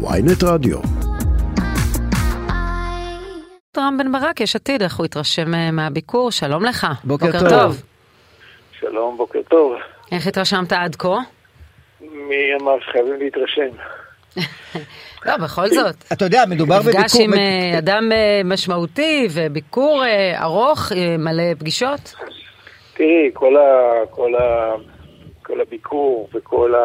[0.00, 0.78] ויינט רדיו.
[3.78, 6.30] רם בן ברק, יש עתיד, איך הוא התרשם אה, מהביקור?
[6.30, 6.86] שלום לך.
[7.04, 7.82] בוקר טוב.
[8.80, 9.72] שלום, בוקר טוב.
[10.12, 11.18] איך התרשמת עד כה?
[12.00, 13.70] מי אמר שחייבים להתרשם?
[15.26, 15.96] לא, בכל זאת.
[16.12, 17.00] אתה יודע, מדובר בביקור...
[17.00, 20.04] מפגש עם אה, אדם אה, משמעותי וביקור
[20.42, 22.14] ארוך, מלא פגישות?
[22.94, 24.72] תראי, כל, ה, כל, ה,
[25.42, 26.80] כל הביקור וכל, ה,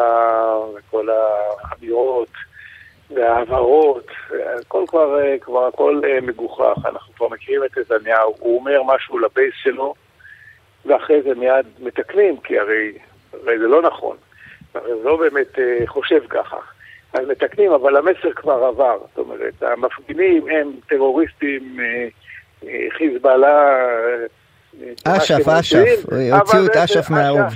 [0.76, 2.28] וכל האמירות
[3.10, 4.06] וההבהרות,
[4.60, 9.18] הכל כבר, אה, כבר הכל אה, מגוחך, אנחנו כבר מכירים את נתניהו, הוא אומר משהו
[9.18, 9.94] לבייס שלו,
[10.86, 12.92] ואחרי זה מיד מתקנים, כי הרי,
[13.32, 14.16] הרי זה לא נכון,
[14.74, 16.56] הרי זה לא באמת אה, חושב ככה.
[17.12, 18.98] אז מתקנים, אבל המסר כבר עבר.
[18.98, 21.78] זאת אומרת, המפגינים הם טרוריסטים,
[22.90, 23.78] חיזבאללה...
[25.04, 27.10] אש"ף, אש"ף, הוציאו את אש"ף.
[27.10, 27.54] אש"ף.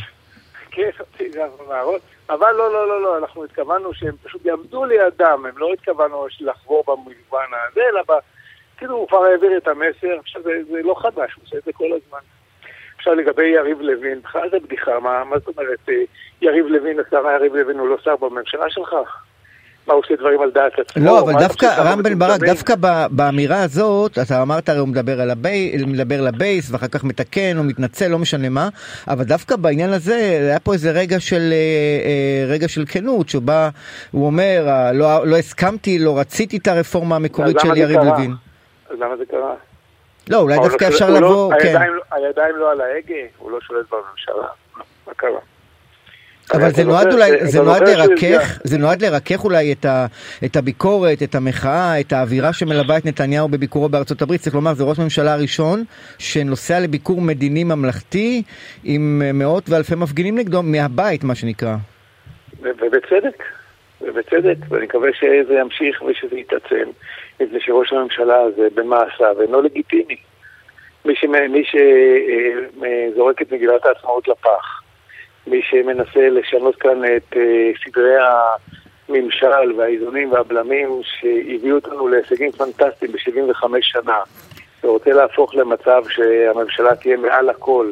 [0.70, 1.98] כן, הוציאו את אש"ף מהאוב.
[2.30, 6.84] אבל לא, לא, לא, לא, אנחנו התכוונו שהם פשוט יעמדו לידם, הם לא התכוונו לחבור
[6.86, 8.12] במגוון הזה, אלא ב...
[8.76, 11.72] כאילו הוא כבר העביר את המסר, עכשיו זה, זה לא חדש, הוא עושה את זה
[11.72, 12.18] כל הזמן.
[12.96, 16.02] עכשיו לגבי יריב לוין, בכלל זה בדיחה, מה, מה זאת אומרת, אה,
[16.42, 18.96] יריב לוין, השר יריב לוין הוא לא שר בממשלה שלך?
[19.88, 21.04] מה, הוא עושה דברים על דעת עצמו?
[21.04, 22.40] לא, אבל דווקא, רם בן ברק?
[22.40, 22.74] דווקא
[23.10, 27.64] באמירה הזאת, אתה אמרת הרי הוא מדבר על הבי, מדבר לבייס, ואחר כך מתקן או
[27.64, 28.68] מתנצל, לא משנה מה,
[29.08, 31.56] אבל דווקא בעניין הזה, היה פה איזה רגע של, אה,
[32.04, 33.68] אה, רגע של כנות, שבה
[34.10, 38.00] הוא אומר, לא, לא הסכמתי, לא רציתי את הרפורמה המקורית של יריב?
[38.00, 38.32] לוין.
[38.90, 39.54] אז למה זה קרה?
[40.30, 41.82] לא, אולי דווקא לא אפשר הוא לבוא, לא, כן.
[41.92, 44.48] לא- הידיים לא על ההגה, הוא לא שולט בממשלה.
[45.06, 45.40] מה קרה?
[46.54, 50.06] אבל זה נועד אולי, זה נועד לרכך, זה נועד לרכך אולי את, ה,
[50.44, 54.40] את הביקורת, את המחאה, את האווירה שמלווה את נתניהו בביקורו בארצות הברית.
[54.40, 55.84] צריך לומר, זה ראש ממשלה הראשון
[56.18, 58.42] שנוסע לביקור מדיני ממלכתי
[58.84, 61.76] עם מאות ואלפי מפגינים נגדו מהבית, מה שנקרא.
[62.62, 63.42] ובצדק,
[64.00, 66.84] ובצדק, ואני מקווה שזה ימשיך ושזה יתעצם,
[67.40, 70.16] מפני שראש הממשלה הזה במעשיו אינו לגיטימי.
[71.04, 74.77] מי, שמ- מי שזורק את מגילת העצמאות לפח,
[75.50, 78.14] מי שמנסה לשנות כאן את אה, סדרי
[79.08, 84.18] הממשל והאיזונים והבלמים שהביאו אותנו להישגים פנטסטיים ב-75 שנה,
[84.84, 87.90] ורוצה להפוך למצב שהממשלה תהיה מעל הכל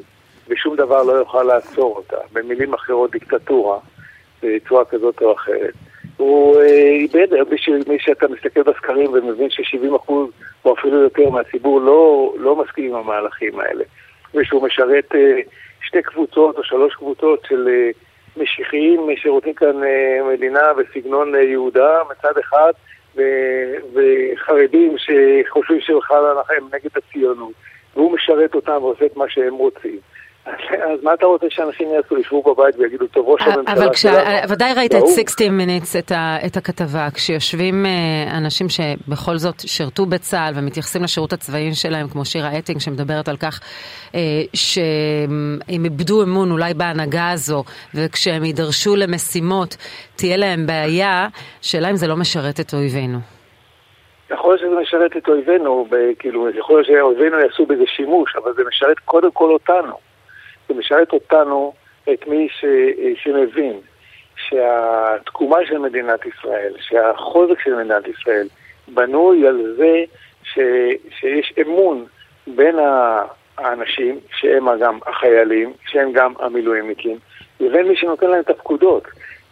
[0.49, 3.79] ושום דבר לא יוכל לעצור אותה, במילים אחרות דיקטטורה,
[4.43, 5.75] בצורה כזאת או אחרת.
[6.17, 7.27] הוא אה, איבד,
[7.89, 10.13] מי שאתה מסתכל בסקרים ומבין ש-70%
[10.65, 13.85] או אפילו יותר מהציבור לא, לא מסכים עם המהלכים האלה,
[14.35, 15.41] ושהוא משרת אה,
[15.87, 17.91] שתי קבוצות או שלוש קבוצות של אה,
[18.37, 22.73] משיחיים שרוצים כאן אה, מדינה בסגנון אה, יהודה מצד אחד,
[23.95, 27.53] וחרדים שחושבים שבכלל הם נגד הציונות,
[27.95, 29.99] והוא משרת אותם ועושה את מה שהם רוצים.
[30.93, 32.19] אז, מה אתה רוצה שאנשים יעשו?
[32.19, 35.99] ישבו בבית ויגידו, טוב, ראש הממשלה אבל כשה- שלנו, ודאי ראית את והוא." 60 Minutes,
[35.99, 37.91] את ה- את הכתבה, כשיושבים אה,
[38.39, 43.61] אנשים שבכל זאת שירתו בצה"ל ומתייחסים לשירות הצבאי שלהם, כמו שירה אטינג, שמדברת על כך
[44.15, 44.21] אה,
[44.55, 47.65] שהם איבדו אמון אולי בהנהגה הזו,
[47.95, 49.77] וכשהם יידרשו למשימות
[50.17, 51.27] תהיה להם בעיה,
[51.63, 53.19] שאלה אם זה לא משרת את אויבינו.
[54.31, 55.87] יכול להיות שזה משרת את אויבינו,
[56.19, 60.07] כאילו, יכול להיות שאויבינו יעשו בזה שימוש, אבל זה משרת קודם כל אותנו.
[60.69, 61.73] זה משרת אותנו,
[62.13, 62.65] את מי ש,
[63.23, 63.81] שמבין
[64.37, 68.49] שהתקומה של מדינת ישראל, שהחוזק של מדינת ישראל,
[68.89, 70.05] בנוי על זה
[70.43, 70.59] ש,
[71.19, 72.05] שיש אמון
[72.47, 72.77] בין
[73.59, 77.19] האנשים, שהם גם החיילים, שהם גם המילואימניקים,
[77.61, 79.05] לבין מי שנותן להם את הפקודות.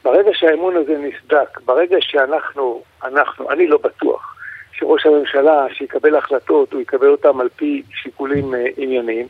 [0.04, 4.36] ברגע שהאמון הזה נסדק, ברגע שאנחנו, אנחנו, אני לא בטוח,
[4.72, 9.26] שראש הממשלה, שיקבל החלטות, הוא יקבל אותן על פי שיקולים אה, ענייניים,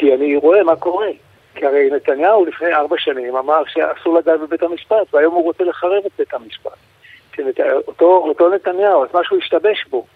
[0.00, 1.08] כי אני רואה מה קורה.
[1.54, 6.02] כי הרי נתניהו לפני ארבע שנים אמר שאסור לגעת בבית המשפט, והיום הוא רוצה לחרב
[6.06, 6.76] את בית המשפט.
[7.36, 7.60] שנת...
[7.60, 10.06] אותו, אותו נתניהו, אז משהו השתבש בו.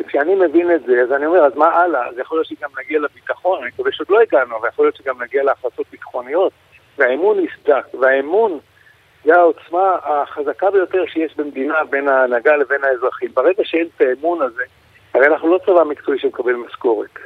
[0.00, 2.08] וכשאני מבין את זה, אז אני אומר, אז מה הלאה?
[2.08, 5.22] אז יכול להיות שגם נגיע לביטחון, אני מקווה שעוד לא הגענו, אבל יכול להיות שגם
[5.22, 6.52] נגיע להחלטות ביטחוניות,
[6.98, 8.58] והאמון נסדק, והאמון
[9.24, 13.30] זה העוצמה החזקה ביותר שיש במדינה בין ההנהגה לבין האזרחים.
[13.34, 14.62] ברגע שאין את האמון הזה,
[15.14, 17.18] הרי אנחנו לא צבא מקצועי שמקבל משכורת.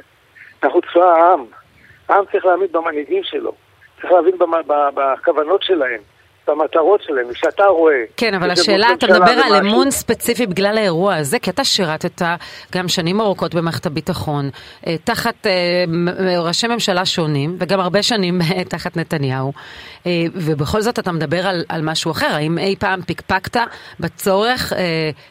[0.63, 1.45] אנחנו צבא העם.
[2.09, 3.53] העם צריך להאמין במנהיגים שלו.
[4.01, 4.35] צריך להבין
[4.95, 6.01] בכוונות שלהם,
[6.47, 7.25] במטרות שלהם.
[7.29, 8.03] וכשאתה רואה...
[8.17, 12.21] כן, אבל השאלה, אתה מדבר על אמון ספציפי בגלל האירוע הזה, כי אתה שירתת
[12.75, 14.49] גם שנים ארוכות במערכת הביטחון,
[14.87, 15.83] אה, תחת אה,
[16.39, 19.53] ראשי ממשלה שונים, וגם הרבה שנים אה, תחת נתניהו,
[20.33, 22.29] ובכל זאת אתה מדבר על, על משהו אחר.
[22.31, 23.61] האם אי פעם פקפקת
[23.99, 24.73] בצורך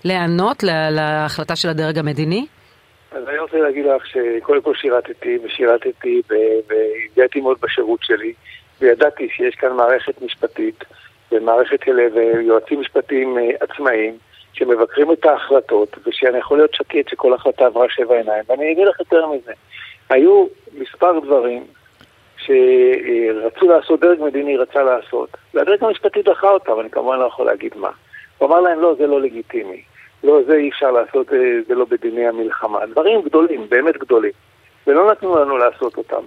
[0.05, 2.47] להיענות להחלטה של הדרג המדיני?
[3.13, 6.23] אז אני רוצה להגיד לך שקודם כל שירתתי, ושירתתי,
[6.69, 8.33] והגעתי מאוד בשירות שלי,
[8.81, 10.85] וידעתי שיש כאן מערכת משפטית,
[11.33, 14.19] ומערכת של ויועצים משפטיים אה, עצמאיים,
[14.53, 18.45] שמבקרים את ההחלטות, ושאני יכול להיות שקט שכל החלטה עברה שבע עיניים.
[18.49, 19.53] ואני אגיד לך יותר מזה,
[20.11, 20.47] היו
[20.79, 21.65] מספר דברים
[22.37, 27.73] שרצו לעשות, דרג מדיני רצה לעשות, והדרג המשפטי דחה אותם, אני כמובן לא יכול להגיד
[27.77, 27.91] מה.
[28.39, 29.83] הוא אמר להם, לא, זה לא לגיטימי.
[30.25, 31.27] לא, זה אי אפשר לעשות,
[31.69, 32.87] זה לא בדיני המלחמה.
[32.87, 34.33] דברים גדולים, באמת גדולים.
[34.87, 36.23] ולא נתנו לנו לעשות אותם.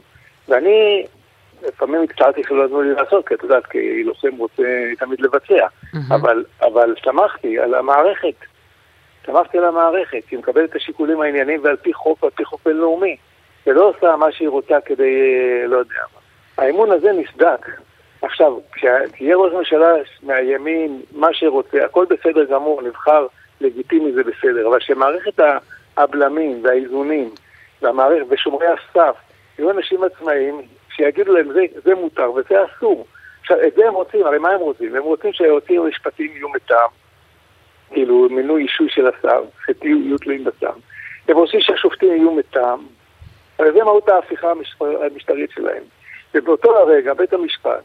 [0.48, 1.06] ואני
[1.68, 4.64] לפעמים הקצרתי שלא נתנו לי לעשות, כי את יודעת, כי לוחם רוצה
[5.00, 5.66] תמיד לבצע.
[5.68, 6.16] Mm-hmm.
[6.16, 8.36] אבל, אבל שמחתי על המערכת.
[9.26, 13.18] שמחתי על המערכת, שהיא מקבלת את השיקולים הענייניים ועל פי חוק ועל פי חוק בינלאומי.
[13.68, 15.14] ולא עושה מה שהיא רוצה כדי,
[15.68, 16.20] לא יודע מה.
[16.64, 17.70] האמון הזה נסדק.
[18.22, 19.92] עכשיו, כשיהיה ראש ממשלה
[20.24, 23.28] מהימין, מה שרוצה, הכל בסדר גמור, נבחר
[23.62, 25.40] לגיטימי זה בסדר, אבל שמערכת
[25.98, 27.30] הבלמים והאיזונים
[27.82, 29.16] והמערכת ושומרי הסף
[29.60, 30.62] יהיו אנשים עצמאיים
[30.96, 33.06] שיגידו להם זה, זה מותר וזה אסור.
[33.42, 34.96] עכשיו, את זה הם רוצים, הרי מה הם רוצים?
[34.96, 36.90] הם רוצים שהיועצים המשפטיים יהיו מטעם,
[37.92, 40.74] כאילו מינוי אישוי של השר, שיהיו תלויים בשר.
[41.28, 42.80] הם רוצים שהשופטים יהיו מטעם,
[43.60, 45.84] הרי זה מהות ההפיכה המשטרית שלהם.
[46.34, 47.84] ובאותו הרגע בית המשפט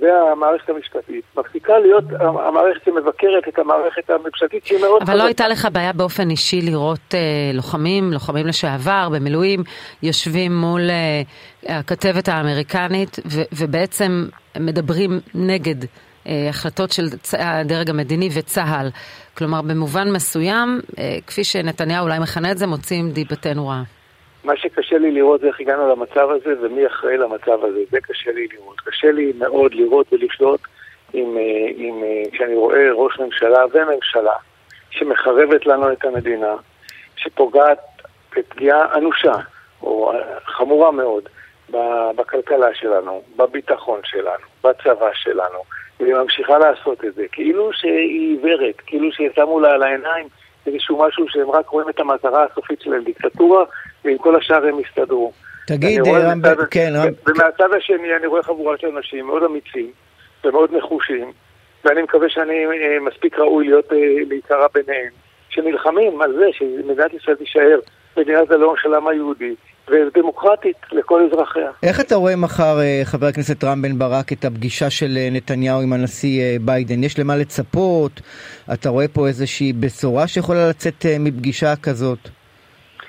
[0.00, 5.02] והמערכת המשפטית מפסיקה להיות המערכת שמבקרת את המערכת הממשלתית שהיא מאוד...
[5.02, 7.20] אבל לא הייתה לך בעיה באופן אישי לראות אה,
[7.54, 9.60] לוחמים, לוחמים לשעבר, במילואים,
[10.02, 14.26] יושבים מול אה, הכתבת האמריקנית ו- ובעצם
[14.60, 15.84] מדברים נגד
[16.26, 17.04] אה, החלטות של
[17.38, 18.90] הדרג המדיני וצה"ל.
[19.38, 23.82] כלומר, במובן מסוים, אה, כפי שנתניהו אולי מכנה את זה, מוצאים דיבתנו רעה.
[24.44, 28.32] מה שקשה לי לראות זה איך הגענו למצב הזה ומי אחראי למצב הזה, זה קשה
[28.32, 28.80] לי לראות.
[28.80, 30.60] קשה לי מאוד לראות ולשלוט
[31.12, 34.34] עם, אה, עם, אה, כשאני רואה ראש ממשלה וממשלה
[34.90, 36.54] שמחרבת לנו את המדינה,
[37.16, 37.78] שפוגעת
[38.36, 39.34] בפגיעה אנושה
[39.82, 40.12] או
[40.44, 41.28] חמורה מאוד
[42.16, 45.58] בכלכלה שלנו, בביטחון שלנו, בצבא שלנו,
[46.00, 50.26] והיא ממשיכה לעשות את זה, כאילו שהיא עיוורת, כאילו שהיא שמו לה על העיניים
[50.66, 53.64] איזשהו משהו שהם רק רואים את המטרה הסופית שלהם, דיקטטורה,
[54.04, 55.32] ועם כל השאר הם יסתדרו.
[55.66, 57.08] תגיד, רם, בן, כן, רם...
[57.26, 59.90] ומהצד השני אני רואה חבורה של אנשים מאוד אמיצים
[60.44, 61.32] ומאוד נחושים,
[61.84, 63.98] ואני מקווה שאני אה, מספיק ראוי להיות אה,
[64.28, 65.12] להיקרא ביניהם,
[65.48, 67.80] שנלחמים על זה שמדינת ישראל תישאר
[68.16, 69.54] מדינת הלאום של העם היהודי,
[69.90, 71.70] ודמוקרטית לכל אזרחיה.
[71.82, 75.92] איך אתה רואה מחר, אה, חבר הכנסת רם בן ברק, את הפגישה של נתניהו עם
[75.92, 77.04] הנשיא ביידן?
[77.04, 78.20] יש למה לצפות?
[78.72, 82.18] אתה רואה פה איזושהי בשורה שיכולה לצאת מפגישה כזאת?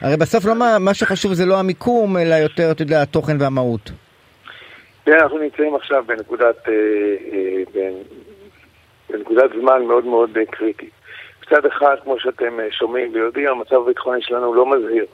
[0.02, 3.92] הרי בסוף לא מה, מה שחשוב זה לא המיקום, אלא יותר, אתה יודע, התוכן והמהות.
[5.06, 6.74] כן, אנחנו נמצאים עכשיו בנקודת, אה,
[7.34, 7.90] אה,
[9.10, 10.92] בנקודת זמן מאוד מאוד אה, קריטית.
[11.42, 15.06] מצד אחד, כמו שאתם שומעים ויודעים, המצב הביטחוני שלנו לא מזהיר.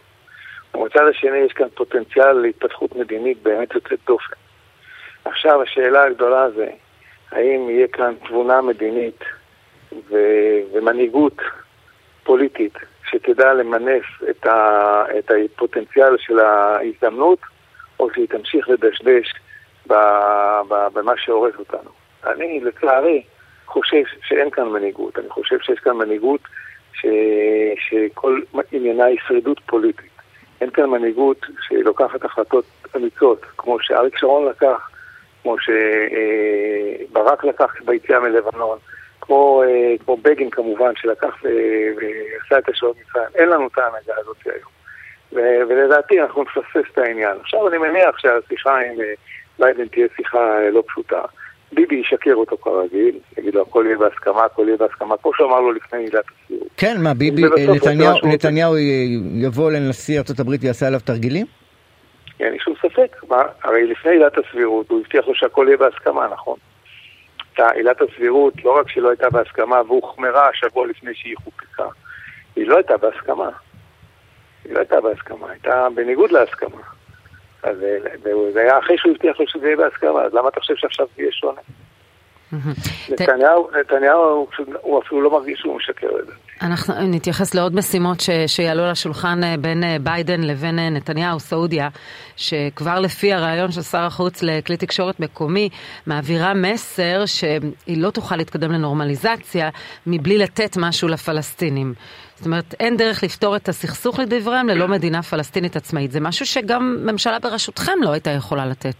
[0.77, 4.33] ומצד השני יש כאן פוטנציאל להתפתחות מדינית באמת יוצאת דופן.
[5.25, 6.69] עכשיו השאלה הגדולה זה,
[7.31, 9.23] האם יהיה כאן תבונה מדינית
[10.09, 11.41] ו- ומנהיגות
[12.23, 12.73] פוליטית
[13.09, 17.39] שתדע למנף את, ה, את הפוטנציאל של ההזדמנות,
[17.99, 19.33] או שהיא תמשיך לדשדש
[20.93, 21.89] במה שהורס אותנו.
[22.25, 23.23] אני, לצערי,
[23.65, 25.19] חושב שאין כאן מנהיגות.
[25.19, 26.41] אני חושב שיש כאן מנהיגות
[26.93, 27.05] ש,
[27.89, 28.41] שכל
[28.71, 30.16] עניינה היא שרידות פוליטית.
[30.61, 32.65] אין כאן מנהיגות שלוקחת החלטות
[32.95, 34.89] אמיצות, כמו שאריק שרון לקח,
[35.43, 38.77] כמו שברק לקח ביציאה מלבנון.
[39.27, 43.27] כמו, אה, כמו בגין כמובן, שלקח ועשה את השעות מצרים.
[43.35, 44.77] אין לנו את ההנהגה הזאת היום.
[45.67, 47.37] ולדעתי אנחנו נפספס את העניין.
[47.41, 49.13] עכשיו אני מניח שהשיחה עם אה,
[49.59, 51.21] ביידן תהיה שיחה אה, לא פשוטה.
[51.71, 55.71] ביבי ישקר אותו כרגיל, יגיד לו הכל יהיה בהסכמה, הכל יהיה בהסכמה, כמו שאמר לו
[55.71, 56.67] לפני עילת הסבירות.
[56.77, 57.41] כן, מה, ביבי,
[57.75, 58.77] נתניהו, נתניהו
[59.35, 61.45] יבוא לנשיא ארה"ב ויעשה עליו תרגילים?
[62.39, 66.27] אין לי שום ספק, מה, הרי לפני עילת הסבירות הוא הבטיח לו שהכל יהיה בהסכמה,
[66.27, 66.57] נכון?
[67.57, 71.87] עילת הסבירות, לא רק שלא הייתה בהסכמה והוחמרה שבוע לפני שהיא חוקקה,
[72.55, 73.49] היא לא הייתה בהסכמה.
[74.65, 76.81] היא לא הייתה בהסכמה, הייתה בניגוד להסכמה.
[77.69, 77.77] אז
[78.53, 81.31] זה היה אחרי שהוא הבטיח לו שזה יהיה בהסכמה, אז למה אתה חושב שעכשיו יהיה
[81.31, 81.61] שונה?
[83.09, 84.47] נתניהו, נתניהו
[84.81, 86.33] הוא אפילו לא מרגיש שהוא משקר את זה.
[86.61, 91.89] אנחנו נתייחס לעוד משימות ש, שיעלו לשולחן אה, בין אה, ביידן לבין אה, נתניהו, סעודיה,
[92.35, 95.69] שכבר לפי הרעיון של שר החוץ לכלי תקשורת מקומי,
[96.07, 99.69] מעבירה מסר שהיא לא תוכל להתקדם לנורמליזציה
[100.07, 101.93] מבלי לתת משהו לפלסטינים.
[102.35, 106.11] זאת אומרת, אין דרך לפתור את הסכסוך לדבריהם ללא מדינה פלסטינית עצמאית.
[106.11, 108.95] זה משהו שגם ממשלה בראשותכם לא הייתה יכולה לתת.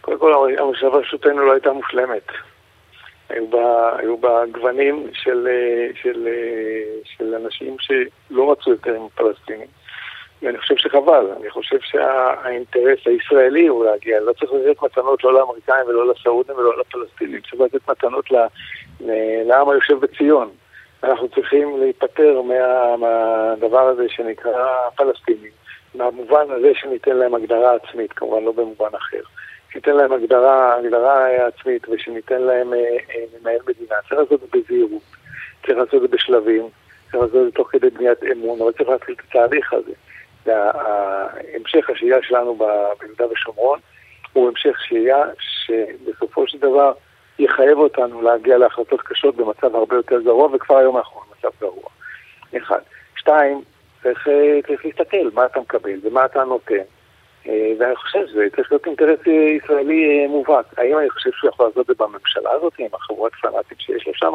[0.00, 2.49] קודם כל, הממשלה בראשותנו לא הייתה מושלמת.
[3.30, 5.48] היו בה, היו בה גוונים של,
[5.94, 6.28] של,
[7.04, 9.66] של אנשים שלא רצו יותר עם הפלסטינים.
[10.42, 15.86] ואני חושב שחבל, אני חושב שהאינטרס הישראלי הוא להגיע, לא צריך לתת מתנות לא לאמריקאים
[15.86, 18.30] ולא לסעודים ולא לפלסטינים, צריך לתת מתנות
[19.46, 20.50] לעם היושב בציון.
[21.02, 25.50] אנחנו צריכים להיפטר מה, מהדבר הזה שנקרא פלסטינים,
[25.94, 29.22] מהמובן הזה שניתן להם הגדרה עצמית, כמובן לא במובן אחר.
[29.72, 33.94] שניתן להם הגדרה, הגדרה עצמית ושניתן להם אה, אה, לנהל מדינה.
[34.08, 35.02] צריך לעשות את זה בזהירות,
[35.66, 36.68] צריך לעשות את זה בשלבים,
[37.04, 39.92] צריך לעשות את זה תוך כדי בניית אמון, אבל צריך להתחיל את התהליך הזה.
[40.46, 42.58] המשך השהייה שלנו
[43.00, 43.78] ביהודה ושומרון
[44.32, 46.92] הוא המשך שהייה שבסופו של דבר
[47.38, 51.90] יחייב אותנו להגיע להחלטות קשות במצב הרבה יותר גרוע, וכבר היום אנחנו במצב גרוע.
[52.56, 52.80] אחד.
[53.16, 53.62] שתיים,
[54.02, 56.82] צריך, אה, צריך להסתכל מה אתה מקבל ומה אתה נותן.
[57.48, 60.66] אה, ואני חושב שזה צריך להיות אינטרס ישראלי אה, מובהק.
[60.78, 64.12] האם אני חושב שהוא יכול לעשות את זה בממשלה הזאת, עם החבורת פנאטים שיש לו
[64.14, 64.32] שם?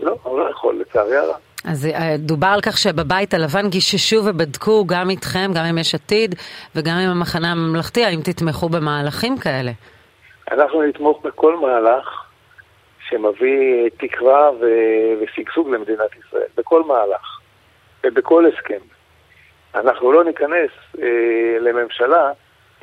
[0.00, 1.36] לא, הוא לא יכול, לצערי הרב.
[1.64, 6.34] אז דובר על כך שבבית הלבן גיששו ובדקו גם איתכם, גם עם יש עתיד
[6.76, 9.72] וגם עם המחנה הממלכתי, האם תתמכו במהלכים כאלה?
[10.50, 12.26] אנחנו נתמוך בכל מהלך
[13.08, 14.50] שמביא תקווה
[15.20, 17.38] ושגשוג למדינת ישראל, בכל מהלך
[18.04, 18.95] ובכל הסכם.
[19.74, 20.70] אנחנו לא ניכנס
[21.02, 22.32] אה, לממשלה,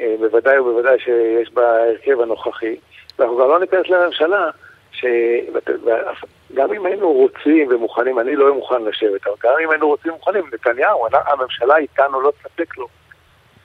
[0.01, 2.75] אה, בוודאי ובוודאי שיש בה הרכב הנוכחי,
[3.19, 4.49] ואנחנו גם לא ניכנס לממשלה
[4.91, 10.43] שגם אם היינו רוצים ומוכנים, אני לא מוכן לשבת, אבל גם אם היינו רוצים ומוכנים,
[10.53, 12.87] נתניהו, הממשלה איתנו לא תספק לו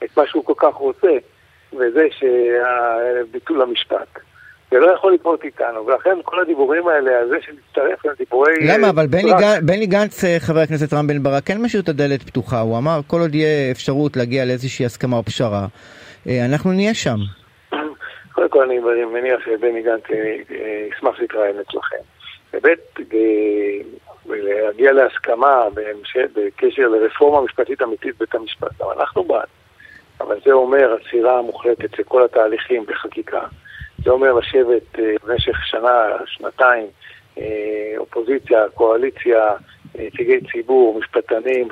[0.05, 1.13] את מה שהוא כל כך רוצה,
[1.73, 4.19] וזה שביטול המשפט.
[4.71, 8.55] זה לא יכול לקרות איתנו, ולכן כל הדיבורים האלה על זה שנצטרף הם דיבורי...
[8.61, 8.91] למה?
[8.91, 9.67] אבל בני, גנ...
[9.67, 13.01] בני גנץ, אה, חבר הכנסת רם בן ברק, כן משאיר את הדלת פתוחה, הוא אמר
[13.07, 15.67] כל עוד יהיה אפשרות להגיע לאיזושהי הסכמה או פשרה,
[16.29, 17.17] אה, אנחנו נהיה שם.
[18.33, 22.03] קודם כל אני מניח שבני גנץ אה, ישמח להתראיין אצלכם.
[22.53, 22.79] באמת,
[24.27, 25.63] להגיע להסכמה
[26.35, 29.49] בקשר לרפורמה משפטית אמיתית בית המשפט, גם אנחנו בעד.
[30.21, 33.41] אבל זה אומר עצירה מוחלטת של כל התהליכים בחקיקה.
[34.05, 36.87] זה אומר לשבת אה, במשך שנה, שנתיים,
[37.38, 39.52] אה, אופוזיציה, קואליציה,
[39.95, 41.69] נציגי ציבור, משפטנים,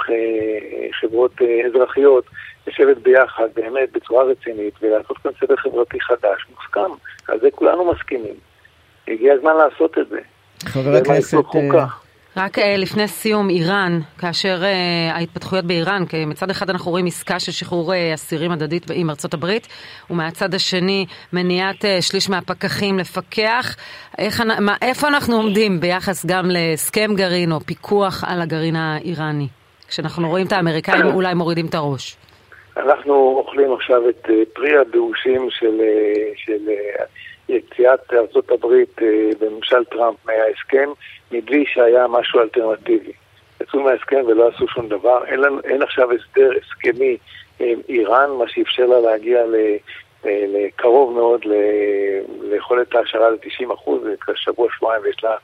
[1.00, 2.24] חברות אה, אזרחיות,
[2.66, 6.92] לשבת ביחד באמת בצורה רצינית ולעשות כאן סדר חברתי חדש, מוסכם.
[7.28, 8.34] על זה כולנו מסכימים.
[9.08, 10.20] הגיע הזמן לעשות את זה.
[10.64, 11.36] חבר הכנסת...
[12.38, 17.40] רק uh, לפני סיום, איראן, כאשר uh, ההתפתחויות באיראן, כי מצד אחד אנחנו רואים עסקה
[17.40, 19.68] של שחרור uh, אסירים הדדית עם ארצות הברית,
[20.10, 23.76] ומהצד השני מניעת שליש מהפקחים לפקח.
[24.18, 29.48] איך, מה, איפה אנחנו עומדים ביחס גם להסכם גרעין או פיקוח על הגרעין האיראני?
[29.88, 32.16] כשאנחנו רואים את האמריקאים אולי מורידים את הראש.
[32.76, 35.80] אנחנו אוכלים עכשיו את פרי הבאושים של,
[36.36, 36.68] של
[37.48, 38.96] יציאת ארצות הברית
[39.40, 40.88] בממשל טראמפ מההסכם.
[41.32, 43.12] מבלי שהיה משהו אלטרנטיבי.
[43.60, 45.24] יצאו מההסכם ולא עשו שום דבר.
[45.24, 47.16] אין, לנו, אין עכשיו הסדר הסכמי
[47.60, 49.44] עם איראן, מה שאפשר לה להגיע
[50.24, 51.40] לקרוב מאוד
[52.42, 55.36] ליכולת ההשערה ל-90 אחוז, זה שבוע שבועיים ויש לה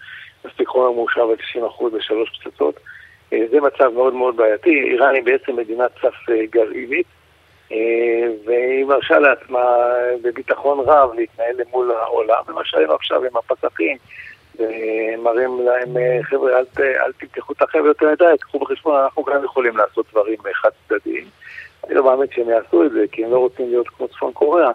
[0.45, 2.81] מספיק חומר מאושר ב-90 אחוז בשלוש פצצות.
[3.33, 4.71] אה, זה מצב מאוד מאוד בעייתי.
[4.71, 7.22] איראן היא בעצם מדינת סף אה, גרעינית, אה,
[8.47, 9.64] והיא מרשה לעצמה
[10.23, 13.97] בביטחון רב להתנהל מול העולם, ומה שהיינו עכשיו עם הפסחים.
[14.59, 19.45] ומראים להם, אה, חבר'ה, אל, אל תמתחו את החבר'ה יותר מדי, קחו בחשבון, אנחנו גם
[19.45, 21.25] יכולים לעשות דברים חד צדדיים.
[21.87, 24.71] אני לא מאמין שהם יעשו את זה, כי הם לא רוצים להיות כמו צפון קוריאה,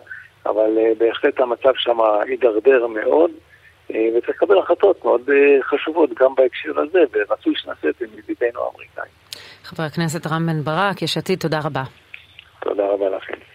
[0.45, 3.31] אבל בהחלט המצב שם הידרדר מאוד,
[3.89, 5.21] וצריך לקבל החלטות מאוד
[5.63, 9.11] חשובות גם בהקשר הזה, ורצוי שנעשה את זה מידידינו האמריקאים.
[9.63, 11.83] חבר הכנסת רם בן ברק, יש עתיד, תודה רבה.
[12.59, 13.46] תודה רבה לכם.